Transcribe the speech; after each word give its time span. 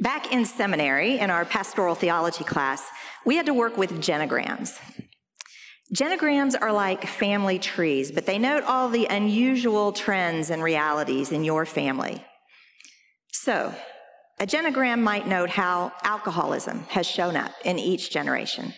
Back 0.00 0.32
in 0.32 0.44
seminary, 0.44 1.18
in 1.18 1.30
our 1.30 1.44
pastoral 1.44 1.94
theology 1.94 2.44
class, 2.44 2.88
we 3.24 3.36
had 3.36 3.46
to 3.46 3.54
work 3.54 3.76
with 3.76 3.92
genograms. 4.00 4.78
Genograms 5.94 6.54
are 6.60 6.72
like 6.72 7.06
family 7.06 7.58
trees, 7.58 8.10
but 8.10 8.26
they 8.26 8.38
note 8.38 8.64
all 8.64 8.88
the 8.88 9.06
unusual 9.06 9.92
trends 9.92 10.50
and 10.50 10.62
realities 10.62 11.30
in 11.30 11.44
your 11.44 11.64
family. 11.64 12.24
So, 13.30 13.72
a 14.40 14.46
genogram 14.46 15.00
might 15.00 15.28
note 15.28 15.50
how 15.50 15.92
alcoholism 16.02 16.80
has 16.88 17.06
shown 17.06 17.36
up 17.36 17.52
in 17.64 17.78
each 17.78 18.10
generation. 18.10 18.74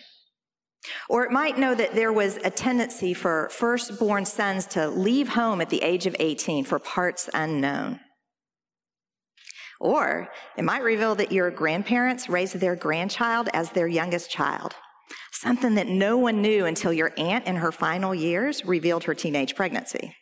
Or 1.09 1.25
it 1.25 1.31
might 1.31 1.57
know 1.57 1.73
that 1.73 1.95
there 1.95 2.13
was 2.13 2.37
a 2.43 2.51
tendency 2.51 3.13
for 3.13 3.49
firstborn 3.51 4.25
sons 4.25 4.67
to 4.67 4.87
leave 4.87 5.29
home 5.29 5.61
at 5.61 5.69
the 5.69 5.81
age 5.81 6.05
of 6.05 6.15
18 6.19 6.63
for 6.65 6.77
parts 6.77 7.29
unknown. 7.33 7.99
Or 9.79 10.29
it 10.57 10.63
might 10.63 10.83
reveal 10.83 11.15
that 11.15 11.31
your 11.31 11.51
grandparents 11.51 12.29
raised 12.29 12.55
their 12.55 12.75
grandchild 12.75 13.49
as 13.53 13.71
their 13.71 13.87
youngest 13.87 14.31
child, 14.31 14.73
something 15.31 15.75
that 15.75 15.87
no 15.87 16.17
one 16.17 16.41
knew 16.41 16.65
until 16.65 16.91
your 16.91 17.13
aunt 17.17 17.45
in 17.45 17.57
her 17.57 17.71
final 17.71 18.15
years 18.15 18.65
revealed 18.65 19.03
her 19.03 19.13
teenage 19.13 19.55
pregnancy. 19.55 20.15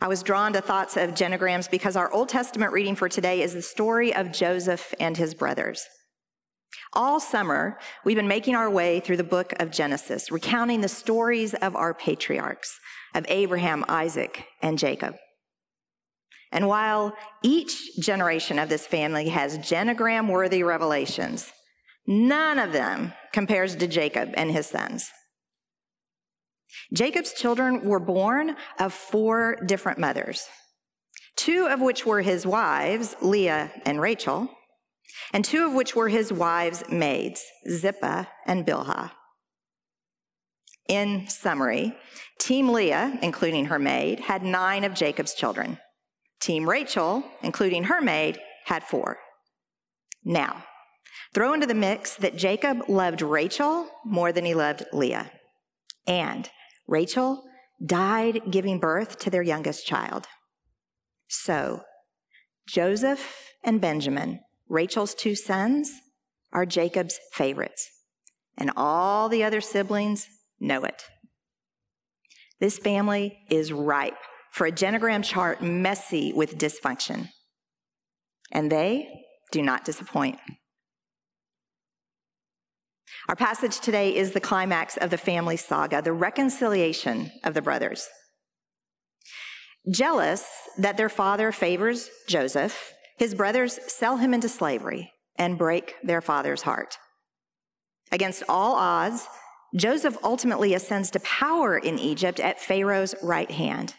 I 0.00 0.08
was 0.08 0.22
drawn 0.22 0.52
to 0.54 0.60
thoughts 0.60 0.96
of 0.96 1.10
genograms 1.10 1.70
because 1.70 1.96
our 1.96 2.12
Old 2.12 2.28
Testament 2.28 2.72
reading 2.72 2.96
for 2.96 3.08
today 3.08 3.42
is 3.42 3.54
the 3.54 3.62
story 3.62 4.12
of 4.14 4.32
Joseph 4.32 4.92
and 4.98 5.16
his 5.16 5.34
brothers. 5.34 5.86
All 6.94 7.20
summer, 7.20 7.78
we've 8.04 8.16
been 8.16 8.26
making 8.28 8.54
our 8.54 8.68
way 8.68 9.00
through 9.00 9.18
the 9.18 9.24
book 9.24 9.54
of 9.60 9.70
Genesis, 9.70 10.30
recounting 10.30 10.80
the 10.80 10.88
stories 10.88 11.54
of 11.54 11.76
our 11.76 11.94
patriarchs, 11.94 12.78
of 13.14 13.24
Abraham, 13.28 13.84
Isaac, 13.88 14.44
and 14.60 14.78
Jacob. 14.78 15.14
And 16.52 16.68
while 16.68 17.16
each 17.42 17.96
generation 17.98 18.58
of 18.58 18.68
this 18.68 18.86
family 18.86 19.30
has 19.30 19.58
genogram 19.58 20.30
worthy 20.30 20.62
revelations, 20.62 21.50
none 22.06 22.58
of 22.58 22.72
them 22.72 23.14
compares 23.32 23.74
to 23.76 23.86
Jacob 23.86 24.30
and 24.34 24.50
his 24.50 24.66
sons. 24.66 25.10
Jacob's 26.92 27.32
children 27.32 27.82
were 27.82 27.98
born 27.98 28.56
of 28.78 28.92
four 28.92 29.56
different 29.66 29.98
mothers, 29.98 30.46
two 31.36 31.66
of 31.66 31.80
which 31.80 32.04
were 32.04 32.20
his 32.20 32.46
wives, 32.46 33.16
Leah 33.22 33.72
and 33.86 34.00
Rachel, 34.00 34.50
and 35.32 35.44
two 35.44 35.66
of 35.66 35.72
which 35.72 35.96
were 35.96 36.08
his 36.08 36.32
wives' 36.32 36.84
maids, 36.90 37.42
Zilpah 37.68 38.28
and 38.46 38.66
Bilhah. 38.66 39.12
In 40.88 41.28
summary, 41.28 41.96
Team 42.38 42.68
Leah, 42.68 43.18
including 43.22 43.66
her 43.66 43.78
maid, 43.78 44.20
had 44.20 44.42
nine 44.42 44.84
of 44.84 44.92
Jacob's 44.94 45.32
children. 45.32 45.78
Team 46.42 46.68
Rachel, 46.68 47.22
including 47.44 47.84
her 47.84 48.00
maid, 48.00 48.36
had 48.64 48.82
four. 48.82 49.18
Now, 50.24 50.64
throw 51.32 51.52
into 51.52 51.68
the 51.68 51.74
mix 51.74 52.16
that 52.16 52.36
Jacob 52.36 52.88
loved 52.88 53.22
Rachel 53.22 53.88
more 54.04 54.32
than 54.32 54.44
he 54.44 54.52
loved 54.52 54.84
Leah. 54.92 55.30
And 56.04 56.50
Rachel 56.88 57.44
died 57.84 58.50
giving 58.50 58.80
birth 58.80 59.20
to 59.20 59.30
their 59.30 59.42
youngest 59.42 59.86
child. 59.86 60.26
So, 61.28 61.82
Joseph 62.66 63.52
and 63.62 63.80
Benjamin, 63.80 64.40
Rachel's 64.68 65.14
two 65.14 65.36
sons, 65.36 65.92
are 66.52 66.66
Jacob's 66.66 67.20
favorites, 67.32 67.88
and 68.58 68.72
all 68.76 69.28
the 69.28 69.44
other 69.44 69.60
siblings 69.60 70.26
know 70.58 70.82
it. 70.82 71.04
This 72.58 72.78
family 72.78 73.38
is 73.48 73.72
ripe 73.72 74.18
for 74.52 74.66
a 74.66 74.72
genogram 74.72 75.24
chart 75.24 75.62
messy 75.62 76.32
with 76.32 76.58
dysfunction. 76.58 77.28
And 78.52 78.70
they 78.70 79.08
do 79.50 79.62
not 79.62 79.84
disappoint. 79.84 80.38
Our 83.28 83.36
passage 83.36 83.80
today 83.80 84.14
is 84.14 84.32
the 84.32 84.40
climax 84.40 84.96
of 84.96 85.10
the 85.10 85.18
family 85.18 85.56
saga, 85.56 86.02
the 86.02 86.12
reconciliation 86.12 87.30
of 87.44 87.54
the 87.54 87.62
brothers. 87.62 88.08
Jealous 89.90 90.46
that 90.78 90.96
their 90.96 91.08
father 91.08 91.50
favors 91.50 92.10
Joseph, 92.28 92.92
his 93.18 93.34
brothers 93.34 93.78
sell 93.86 94.18
him 94.18 94.34
into 94.34 94.48
slavery 94.48 95.12
and 95.36 95.58
break 95.58 95.94
their 96.02 96.20
father's 96.20 96.62
heart. 96.62 96.98
Against 98.10 98.42
all 98.48 98.74
odds, 98.74 99.26
Joseph 99.74 100.18
ultimately 100.22 100.74
ascends 100.74 101.10
to 101.12 101.20
power 101.20 101.78
in 101.78 101.98
Egypt 101.98 102.38
at 102.38 102.60
Pharaoh's 102.60 103.14
right 103.22 103.50
hand. 103.50 103.94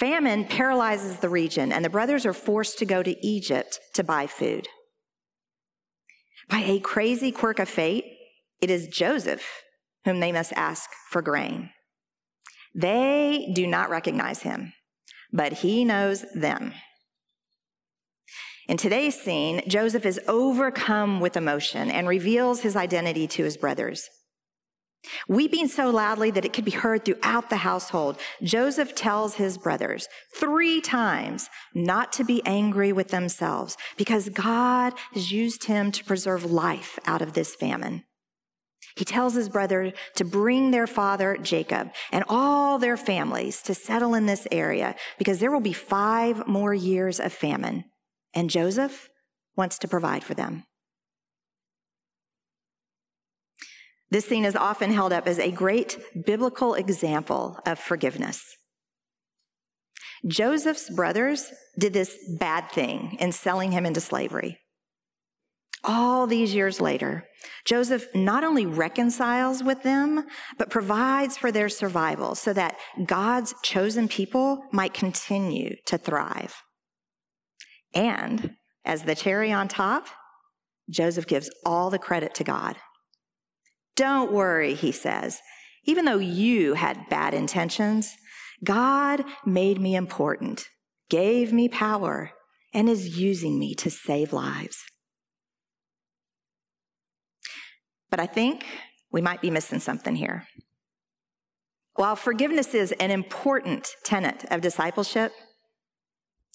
Famine 0.00 0.46
paralyzes 0.46 1.18
the 1.18 1.28
region, 1.28 1.72
and 1.72 1.84
the 1.84 1.90
brothers 1.90 2.24
are 2.24 2.32
forced 2.32 2.78
to 2.78 2.86
go 2.86 3.02
to 3.02 3.26
Egypt 3.26 3.78
to 3.92 4.02
buy 4.02 4.26
food. 4.26 4.66
By 6.48 6.60
a 6.60 6.80
crazy 6.80 7.30
quirk 7.30 7.58
of 7.58 7.68
fate, 7.68 8.06
it 8.62 8.70
is 8.70 8.88
Joseph 8.88 9.46
whom 10.06 10.20
they 10.20 10.32
must 10.32 10.54
ask 10.54 10.88
for 11.10 11.20
grain. 11.20 11.68
They 12.74 13.52
do 13.54 13.66
not 13.66 13.90
recognize 13.90 14.40
him, 14.40 14.72
but 15.34 15.52
he 15.52 15.84
knows 15.84 16.24
them. 16.34 16.72
In 18.68 18.78
today's 18.78 19.20
scene, 19.20 19.60
Joseph 19.68 20.06
is 20.06 20.18
overcome 20.26 21.20
with 21.20 21.36
emotion 21.36 21.90
and 21.90 22.08
reveals 22.08 22.62
his 22.62 22.74
identity 22.74 23.26
to 23.26 23.44
his 23.44 23.58
brothers. 23.58 24.08
Weeping 25.28 25.68
so 25.68 25.90
loudly 25.90 26.30
that 26.30 26.44
it 26.44 26.52
could 26.52 26.64
be 26.64 26.70
heard 26.72 27.04
throughout 27.04 27.48
the 27.48 27.56
household, 27.56 28.18
Joseph 28.42 28.94
tells 28.94 29.34
his 29.34 29.56
brothers 29.56 30.08
three 30.36 30.80
times 30.80 31.48
not 31.74 32.12
to 32.12 32.24
be 32.24 32.42
angry 32.44 32.92
with 32.92 33.08
themselves 33.08 33.76
because 33.96 34.28
God 34.28 34.92
has 35.14 35.32
used 35.32 35.64
him 35.64 35.90
to 35.92 36.04
preserve 36.04 36.50
life 36.50 36.98
out 37.06 37.22
of 37.22 37.32
this 37.32 37.54
famine. 37.54 38.04
He 38.96 39.04
tells 39.04 39.34
his 39.34 39.48
brother 39.48 39.92
to 40.16 40.24
bring 40.24 40.70
their 40.70 40.86
father 40.86 41.38
Jacob 41.40 41.90
and 42.12 42.24
all 42.28 42.78
their 42.78 42.96
families 42.96 43.62
to 43.62 43.74
settle 43.74 44.14
in 44.14 44.26
this 44.26 44.46
area 44.50 44.96
because 45.16 45.38
there 45.38 45.50
will 45.50 45.60
be 45.60 45.72
five 45.72 46.46
more 46.46 46.74
years 46.74 47.20
of 47.20 47.32
famine. 47.32 47.84
And 48.34 48.50
Joseph 48.50 49.08
wants 49.56 49.78
to 49.78 49.88
provide 49.88 50.24
for 50.24 50.34
them. 50.34 50.64
This 54.10 54.26
scene 54.26 54.44
is 54.44 54.56
often 54.56 54.90
held 54.90 55.12
up 55.12 55.26
as 55.26 55.38
a 55.38 55.50
great 55.50 55.98
biblical 56.26 56.74
example 56.74 57.58
of 57.64 57.78
forgiveness. 57.78 58.56
Joseph's 60.26 60.90
brothers 60.90 61.50
did 61.78 61.92
this 61.92 62.16
bad 62.38 62.70
thing 62.70 63.16
in 63.20 63.32
selling 63.32 63.72
him 63.72 63.86
into 63.86 64.00
slavery. 64.00 64.58
All 65.82 66.26
these 66.26 66.54
years 66.54 66.78
later, 66.80 67.24
Joseph 67.64 68.06
not 68.14 68.44
only 68.44 68.66
reconciles 68.66 69.62
with 69.62 69.82
them, 69.82 70.26
but 70.58 70.68
provides 70.68 71.38
for 71.38 71.50
their 71.50 71.70
survival 71.70 72.34
so 72.34 72.52
that 72.52 72.76
God's 73.06 73.54
chosen 73.62 74.06
people 74.06 74.62
might 74.72 74.92
continue 74.92 75.76
to 75.86 75.96
thrive. 75.96 76.54
And 77.94 78.56
as 78.84 79.04
the 79.04 79.14
cherry 79.14 79.52
on 79.52 79.68
top, 79.68 80.08
Joseph 80.90 81.26
gives 81.26 81.50
all 81.64 81.88
the 81.88 81.98
credit 81.98 82.34
to 82.34 82.44
God. 82.44 82.76
Don't 84.00 84.32
worry, 84.32 84.72
he 84.72 84.92
says. 84.92 85.42
Even 85.84 86.06
though 86.06 86.16
you 86.16 86.72
had 86.72 87.10
bad 87.10 87.34
intentions, 87.34 88.16
God 88.64 89.22
made 89.44 89.78
me 89.78 89.94
important, 89.94 90.70
gave 91.10 91.52
me 91.52 91.68
power, 91.68 92.30
and 92.72 92.88
is 92.88 93.18
using 93.18 93.58
me 93.58 93.74
to 93.74 93.90
save 93.90 94.32
lives. 94.32 94.78
But 98.08 98.20
I 98.20 98.26
think 98.26 98.64
we 99.12 99.20
might 99.20 99.42
be 99.42 99.50
missing 99.50 99.80
something 99.80 100.16
here. 100.16 100.46
While 101.96 102.16
forgiveness 102.16 102.72
is 102.72 102.92
an 102.92 103.10
important 103.10 103.86
tenet 104.02 104.46
of 104.50 104.62
discipleship, 104.62 105.30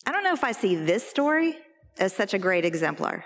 I 0.08 0.12
don't 0.12 0.24
know 0.24 0.34
if 0.34 0.44
I 0.44 0.52
see 0.52 0.74
this 0.76 1.08
story 1.08 1.58
as 2.00 2.12
such 2.12 2.34
a 2.34 2.40
great 2.40 2.66
exemplar. 2.66 3.24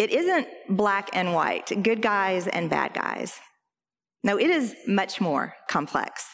It 0.00 0.08
isn't 0.12 0.48
black 0.70 1.10
and 1.12 1.34
white, 1.34 1.82
good 1.82 2.00
guys 2.00 2.48
and 2.48 2.70
bad 2.70 2.94
guys. 2.94 3.38
No, 4.24 4.38
it 4.38 4.48
is 4.48 4.74
much 4.86 5.20
more 5.20 5.56
complex. 5.68 6.26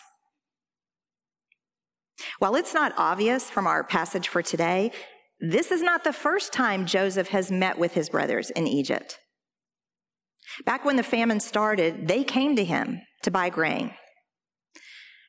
While 2.38 2.54
it's 2.54 2.72
not 2.72 2.94
obvious 2.96 3.50
from 3.50 3.66
our 3.66 3.82
passage 3.82 4.28
for 4.28 4.40
today, 4.40 4.92
this 5.40 5.72
is 5.72 5.82
not 5.82 6.04
the 6.04 6.12
first 6.12 6.52
time 6.52 6.86
Joseph 6.86 7.26
has 7.30 7.50
met 7.50 7.76
with 7.76 7.94
his 7.94 8.08
brothers 8.08 8.50
in 8.50 8.68
Egypt. 8.68 9.18
Back 10.64 10.84
when 10.84 10.94
the 10.94 11.02
famine 11.02 11.40
started, 11.40 12.06
they 12.06 12.22
came 12.22 12.54
to 12.54 12.64
him 12.64 13.00
to 13.24 13.32
buy 13.32 13.48
grain. 13.50 13.90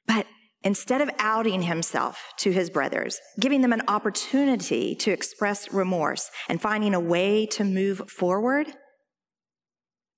But 0.05 0.27
Instead 0.67 0.99
of 0.99 1.09
outing 1.17 1.61
himself 1.61 2.33
to 2.35 2.51
his 2.51 2.69
brothers, 2.69 3.21
giving 3.39 3.61
them 3.61 3.71
an 3.71 3.83
opportunity 3.87 4.93
to 4.95 5.11
express 5.11 5.71
remorse 5.71 6.29
and 6.49 6.61
finding 6.61 6.93
a 6.93 6.99
way 6.99 7.45
to 7.45 7.63
move 7.63 8.01
forward, 8.09 8.67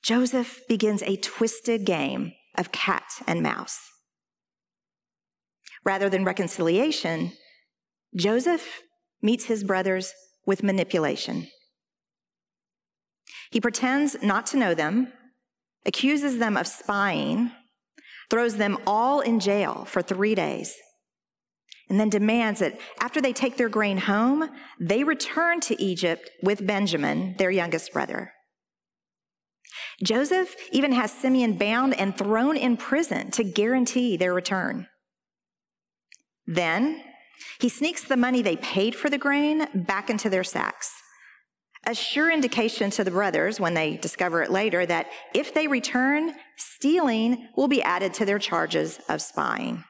Joseph 0.02 0.62
begins 0.68 1.04
a 1.04 1.18
twisted 1.18 1.86
game 1.86 2.32
of 2.58 2.72
cat 2.72 3.04
and 3.28 3.44
mouse. 3.44 3.80
Rather 5.86 6.10
than 6.10 6.26
reconciliation, 6.26 7.34
Joseph 8.16 8.82
meets 9.22 9.46
his 9.46 9.64
brothers 9.64 10.16
with 10.48 10.64
manipulation. 10.64 11.48
He 13.52 13.62
pretends 13.62 14.18
not 14.24 14.48
to 14.48 14.58
know 14.58 14.74
them, 14.74 15.14
accuses 15.86 16.40
them 16.40 16.58
of 16.58 16.66
spying, 16.66 17.52
throws 18.30 18.58
them 18.58 18.78
all 18.86 19.22
in 19.22 19.40
jail 19.40 19.86
for 19.86 20.02
three 20.02 20.36
days, 20.36 20.76
and 21.90 22.00
then 22.00 22.10
demands 22.10 22.60
that 22.60 22.80
after 23.00 23.20
they 23.20 23.34
take 23.34 23.58
their 23.58 23.70
grain 23.70 23.98
home, 23.98 24.50
they 24.80 25.04
return 25.04 25.60
to 25.62 25.82
Egypt 25.82 26.30
with 26.44 26.66
Benjamin, 26.66 27.36
their 27.38 27.52
youngest 27.52 27.92
brother. 27.92 28.34
Joseph 30.04 30.56
even 30.72 30.92
has 30.92 31.12
Simeon 31.12 31.58
bound 31.58 31.94
and 32.00 32.18
thrown 32.18 32.56
in 32.56 32.78
prison 32.78 33.32
to 33.32 33.44
guarantee 33.44 34.18
their 34.18 34.34
return. 34.34 34.88
Then 36.46 37.04
he 37.60 37.70
sneaks 37.70 38.04
the 38.04 38.18
money 38.18 38.42
they 38.42 38.56
paid 38.58 38.96
for 38.96 39.10
the 39.10 39.18
grain 39.18 39.68
back 39.74 40.10
into 40.10 40.30
their 40.30 40.44
sacks. 40.44 40.92
A 41.86 41.96
sure 41.96 42.32
indication 42.32 42.90
to 42.92 43.04
the 43.04 43.12
brothers 43.12 43.60
when 43.60 43.74
they 43.74 43.98
discover 43.98 44.42
it 44.42 44.52
later 44.52 44.86
that 44.86 45.08
if 45.34 45.54
they 45.54 45.68
return, 45.68 46.34
stealing 46.60 47.48
will 47.56 47.68
be 47.68 47.82
added 47.82 48.14
to 48.16 48.26
their 48.26 48.40
charges 48.40 49.00
of 49.10 49.22
spying. 49.22 49.84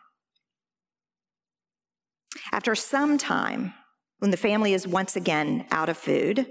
After 2.52 2.76
some 2.76 3.18
time, 3.18 3.74
when 4.20 4.32
the 4.32 4.38
family 4.38 4.74
is 4.74 4.88
once 4.88 5.16
again 5.16 5.66
out 5.72 5.90
of 5.90 5.98
food, 5.98 6.46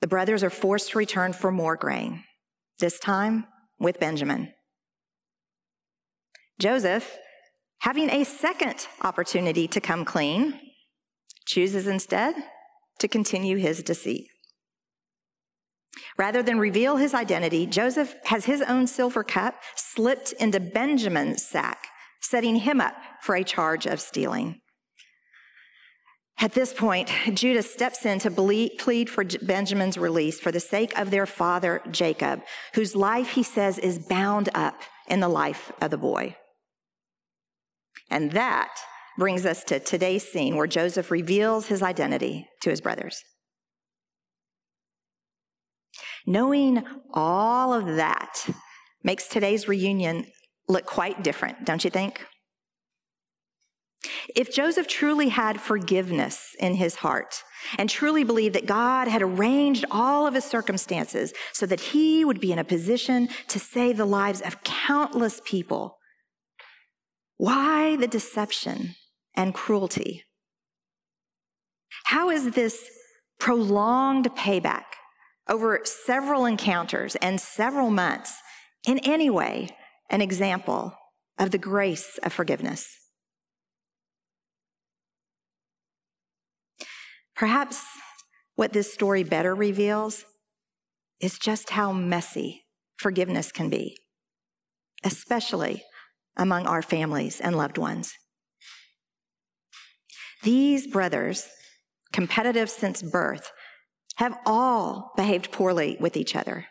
the 0.00 0.06
brothers 0.06 0.42
are 0.42 0.50
forced 0.50 0.90
to 0.90 0.98
return 0.98 1.32
for 1.32 1.50
more 1.50 1.76
grain, 1.76 2.24
this 2.78 2.98
time 2.98 3.46
with 3.78 4.00
Benjamin. 4.00 4.52
Joseph, 6.58 7.16
having 7.78 8.10
a 8.10 8.24
second 8.24 8.86
opportunity 9.02 9.66
to 9.68 9.80
come 9.80 10.04
clean, 10.04 10.60
chooses 11.46 11.86
instead 11.86 12.34
to 12.98 13.08
continue 13.08 13.56
his 13.56 13.82
deceit. 13.82 14.28
Rather 16.18 16.42
than 16.42 16.58
reveal 16.58 16.96
his 16.96 17.14
identity, 17.14 17.66
Joseph 17.66 18.14
has 18.24 18.44
his 18.44 18.62
own 18.62 18.86
silver 18.86 19.24
cup 19.24 19.62
slipped 19.76 20.32
into 20.32 20.60
Benjamin's 20.60 21.44
sack, 21.44 21.88
setting 22.20 22.56
him 22.56 22.80
up 22.80 22.94
for 23.22 23.34
a 23.34 23.44
charge 23.44 23.86
of 23.86 24.00
stealing. 24.00 24.60
At 26.38 26.52
this 26.52 26.72
point, 26.72 27.08
Judah 27.34 27.62
steps 27.62 28.04
in 28.04 28.18
to 28.20 28.30
plead 28.30 29.08
for 29.08 29.24
Benjamin's 29.24 29.96
release 29.96 30.40
for 30.40 30.50
the 30.50 30.60
sake 30.60 30.98
of 30.98 31.10
their 31.10 31.26
father, 31.26 31.80
Jacob, 31.90 32.42
whose 32.74 32.96
life, 32.96 33.30
he 33.30 33.42
says, 33.42 33.78
is 33.78 33.98
bound 33.98 34.48
up 34.54 34.82
in 35.08 35.20
the 35.20 35.28
life 35.28 35.70
of 35.80 35.90
the 35.90 35.98
boy. 35.98 36.36
And 38.10 38.32
that 38.32 38.74
brings 39.18 39.46
us 39.46 39.62
to 39.64 39.78
today's 39.78 40.26
scene 40.26 40.56
where 40.56 40.66
Joseph 40.66 41.10
reveals 41.10 41.66
his 41.66 41.82
identity 41.82 42.48
to 42.62 42.70
his 42.70 42.80
brothers. 42.80 43.22
Knowing 46.26 46.84
all 47.12 47.72
of 47.72 47.86
that 47.96 48.46
makes 49.02 49.26
today's 49.26 49.68
reunion 49.68 50.26
look 50.68 50.86
quite 50.86 51.22
different, 51.22 51.64
don't 51.64 51.84
you 51.84 51.90
think? 51.90 52.24
If 54.34 54.52
Joseph 54.52 54.88
truly 54.88 55.28
had 55.28 55.60
forgiveness 55.60 56.56
in 56.58 56.74
his 56.74 56.96
heart 56.96 57.42
and 57.78 57.88
truly 57.88 58.24
believed 58.24 58.54
that 58.56 58.66
God 58.66 59.06
had 59.06 59.22
arranged 59.22 59.84
all 59.90 60.26
of 60.26 60.34
his 60.34 60.44
circumstances 60.44 61.32
so 61.52 61.66
that 61.66 61.80
he 61.80 62.24
would 62.24 62.40
be 62.40 62.52
in 62.52 62.58
a 62.58 62.64
position 62.64 63.28
to 63.48 63.58
save 63.58 63.96
the 63.96 64.04
lives 64.04 64.40
of 64.40 64.62
countless 64.64 65.40
people, 65.44 65.98
why 67.36 67.96
the 67.96 68.08
deception 68.08 68.94
and 69.36 69.54
cruelty? 69.54 70.24
How 72.04 72.30
is 72.30 72.50
this 72.50 72.88
prolonged 73.38 74.30
payback 74.36 74.84
over 75.48 75.80
several 75.84 76.46
encounters 76.46 77.16
and 77.16 77.40
several 77.40 77.90
months 77.90 78.40
in 78.86 78.98
any 79.00 79.30
way 79.30 79.68
an 80.10 80.20
example 80.20 80.94
of 81.38 81.50
the 81.50 81.58
grace 81.58 82.18
of 82.22 82.32
forgiveness? 82.32 82.86
Perhaps 87.34 87.84
what 88.54 88.72
this 88.72 88.92
story 88.92 89.22
better 89.24 89.54
reveals 89.54 90.24
is 91.20 91.38
just 91.38 91.70
how 91.70 91.92
messy 91.92 92.62
forgiveness 92.96 93.50
can 93.50 93.68
be, 93.68 93.96
especially 95.02 95.82
among 96.36 96.66
our 96.66 96.82
families 96.82 97.40
and 97.40 97.56
loved 97.56 97.78
ones. 97.78 98.14
These 100.42 100.88
brothers, 100.88 101.48
competitive 102.12 102.68
since 102.68 103.02
birth, 103.02 103.52
have 104.16 104.38
all 104.44 105.12
behaved 105.16 105.52
poorly 105.52 105.96
with 106.00 106.16
each 106.16 106.36
other. 106.36 106.66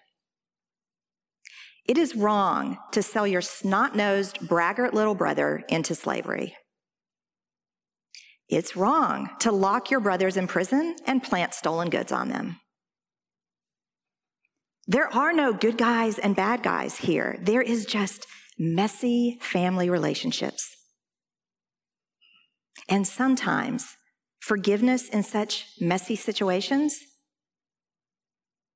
It 1.86 1.98
is 1.98 2.16
wrong 2.16 2.78
to 2.92 3.02
sell 3.02 3.28
your 3.28 3.42
snot 3.42 3.96
nosed, 3.96 4.48
braggart 4.48 4.94
little 4.94 5.16
brother 5.16 5.64
into 5.68 5.96
slavery. 5.96 6.56
It's 8.48 8.76
wrong 8.76 9.30
to 9.40 9.52
lock 9.52 9.90
your 9.90 10.00
brothers 10.00 10.38
in 10.38 10.48
prison 10.48 10.96
and 11.08 11.24
plant 11.24 11.54
stolen 11.54 11.90
goods 11.90 12.12
on 12.12 12.30
them. 12.30 12.58
There 14.88 15.14
are 15.14 15.32
no 15.32 15.54
good 15.54 15.78
guys 15.78 16.20
and 16.20 16.36
bad 16.36 16.62
guys 16.64 16.98
here. 16.98 17.38
There 17.42 17.62
is 17.62 17.86
just 17.86 18.28
messy 18.60 19.38
family 19.42 19.90
relationships. 19.90 20.76
And 22.90 23.08
sometimes 23.08 23.96
forgiveness 24.42 25.08
in 25.08 25.24
such 25.24 25.68
messy 25.80 26.16
situations 26.16 27.00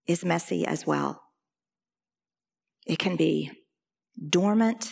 is 0.07 0.25
messy 0.25 0.66
as 0.66 0.86
well. 0.86 1.22
It 2.86 3.00
can 3.00 3.16
be 3.16 3.52
dormant 4.30 4.92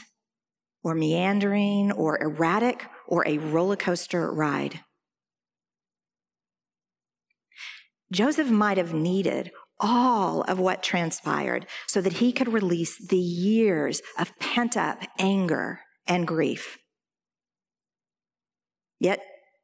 or 0.84 0.96
meandering 0.96 1.92
or 1.92 2.22
erratic 2.22 2.86
or 3.08 3.26
a 3.28 3.38
roller 3.38 3.76
coaster 3.76 4.32
ride. 4.32 4.82
Joseph 8.12 8.50
might 8.50 8.78
have 8.78 8.94
needed 8.94 9.52
all 9.80 10.42
of 10.44 10.60
what 10.60 10.84
transpired 10.84 11.66
so 11.88 12.00
that 12.02 12.14
he 12.14 12.32
could 12.32 12.52
release 12.52 12.98
the 13.08 13.18
years 13.18 14.02
of 14.20 14.38
pent 14.40 14.78
up 14.78 15.00
anger 15.18 15.82
and 16.08 16.28
grief. 16.28 16.78
Yet 19.00 19.20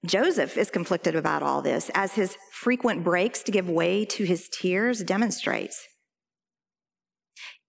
Joseph 0.05 0.57
is 0.57 0.71
conflicted 0.71 1.15
about 1.15 1.43
all 1.43 1.61
this, 1.61 1.91
as 1.93 2.13
his 2.13 2.37
frequent 2.53 3.03
breaks 3.03 3.43
to 3.43 3.51
give 3.51 3.69
way 3.69 4.05
to 4.05 4.23
his 4.23 4.47
tears 4.49 5.03
demonstrates. 5.03 5.85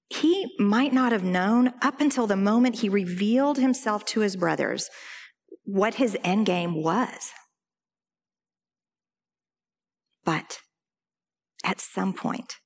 He 0.09 0.53
might 0.59 0.93
not 0.93 1.13
have 1.13 1.25
known 1.25 1.73
up 1.83 2.01
until 2.01 2.27
the 2.27 2.37
moment 2.37 2.81
he 2.81 2.89
revealed 2.89 3.59
himself 3.59 4.05
to 4.07 4.21
his 4.21 4.37
brothers 4.37 4.89
what 5.65 5.95
his 5.95 6.17
end 6.25 6.47
game 6.47 6.83
was. 6.83 7.31
But 10.25 10.59
at 11.65 11.81
some 11.81 12.13
point, 12.13 12.57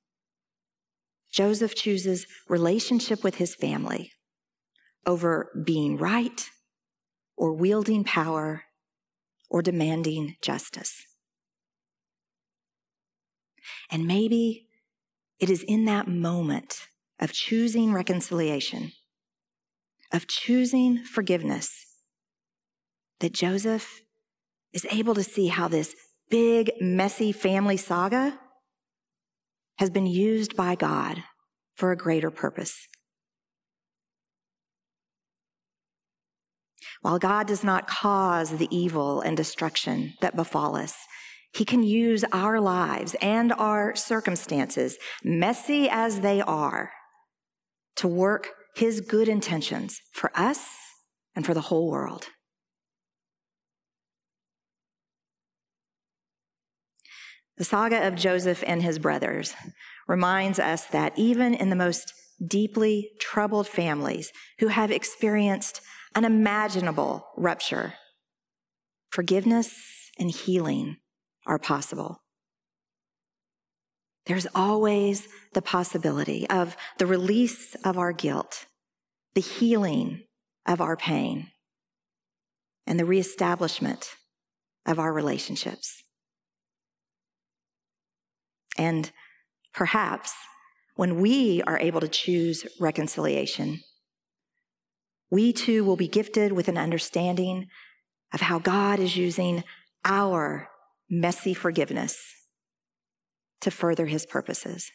Joseph 1.31 1.75
chooses 1.75 2.25
relationship 2.47 3.23
with 3.23 3.35
his 3.35 3.55
family 3.55 4.11
over 5.05 5.51
being 5.65 5.97
right 5.97 6.49
or 7.35 7.53
wielding 7.53 8.03
power 8.03 8.63
or 9.49 9.61
demanding 9.61 10.35
justice. 10.41 11.03
And 13.91 14.05
maybe 14.05 14.67
it 15.39 15.49
is 15.49 15.63
in 15.63 15.85
that 15.85 16.07
moment 16.07 16.87
of 17.19 17.31
choosing 17.31 17.93
reconciliation, 17.93 18.91
of 20.11 20.27
choosing 20.27 21.03
forgiveness, 21.03 21.69
that 23.19 23.33
Joseph 23.33 24.01
is 24.73 24.85
able 24.91 25.15
to 25.15 25.23
see 25.23 25.47
how 25.47 25.67
this 25.67 25.95
big, 26.29 26.71
messy 26.81 27.31
family 27.31 27.77
saga 27.77 28.39
has 29.77 29.89
been 29.89 30.07
used 30.07 30.55
by 30.55 30.75
God 30.75 31.23
for 31.75 31.91
a 31.91 31.97
greater 31.97 32.31
purpose. 32.31 32.87
While 37.05 37.19
God 37.19 37.45
does 37.45 37.63
not 37.63 37.85
cause 37.85 38.57
the 38.57 38.67
evil 38.75 39.21
and 39.21 39.37
destruction 39.37 40.15
that 40.21 40.35
befall 40.35 40.75
us, 40.75 40.95
He 41.53 41.63
can 41.63 41.83
use 41.83 42.25
our 42.31 42.59
lives 42.59 43.15
and 43.21 43.53
our 43.53 43.95
circumstances, 43.95 44.97
messy 45.23 45.87
as 45.87 46.21
they 46.21 46.41
are, 46.41 46.89
to 47.97 48.07
work 48.07 48.49
His 48.75 49.01
good 49.01 49.29
intentions 49.29 50.01
for 50.13 50.31
us 50.33 50.65
and 51.35 51.45
for 51.45 51.53
the 51.53 51.61
whole 51.61 51.91
world. 51.91 52.29
The 57.57 57.65
saga 57.65 58.07
of 58.07 58.15
Joseph 58.15 58.63
and 58.65 58.81
his 58.81 58.97
brothers 58.97 59.53
reminds 60.07 60.57
us 60.57 60.85
that 60.85 61.13
even 61.15 61.53
in 61.53 61.69
the 61.69 61.75
most 61.75 62.11
deeply 62.43 63.11
troubled 63.19 63.67
families 63.67 64.31
who 64.57 64.69
have 64.69 64.89
experienced 64.89 65.81
unimaginable 66.15 67.27
rupture, 67.35 67.93
forgiveness 69.11 70.11
and 70.17 70.31
healing 70.31 70.97
are 71.45 71.59
possible. 71.59 72.21
There's 74.25 74.47
always 74.55 75.27
the 75.53 75.61
possibility 75.61 76.49
of 76.49 76.75
the 76.97 77.05
release 77.05 77.75
of 77.83 77.97
our 77.97 78.11
guilt, 78.11 78.65
the 79.35 79.41
healing 79.41 80.23
of 80.65 80.81
our 80.81 80.97
pain, 80.97 81.51
and 82.87 82.99
the 82.99 83.05
reestablishment 83.05 84.15
of 84.85 84.97
our 84.97 85.13
relationships. 85.13 86.03
And 88.77 89.11
perhaps 89.73 90.33
when 90.95 91.19
we 91.19 91.61
are 91.63 91.79
able 91.79 92.01
to 92.01 92.07
choose 92.07 92.65
reconciliation, 92.79 93.81
we 95.29 95.53
too 95.53 95.83
will 95.83 95.95
be 95.95 96.07
gifted 96.07 96.51
with 96.51 96.67
an 96.67 96.77
understanding 96.77 97.67
of 98.33 98.41
how 98.41 98.59
God 98.59 98.99
is 98.99 99.15
using 99.15 99.63
our 100.03 100.69
messy 101.09 101.53
forgiveness 101.53 102.17
to 103.61 103.71
further 103.71 104.05
his 104.05 104.25
purposes. 104.25 104.91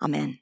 Amen. 0.00 0.41